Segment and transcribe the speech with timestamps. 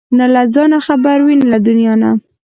[0.17, 2.11] نه له ځانه خبر وي نه له دنيا نه!